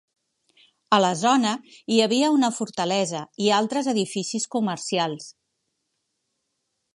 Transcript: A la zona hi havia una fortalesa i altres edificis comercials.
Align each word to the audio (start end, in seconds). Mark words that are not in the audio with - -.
A 0.95 0.97
la 1.03 1.09
zona 1.17 1.51
hi 1.95 1.99
havia 2.05 2.31
una 2.37 2.49
fortalesa 2.55 3.21
i 3.49 3.51
altres 3.59 3.91
edificis 3.93 4.47
comercials. 4.57 5.29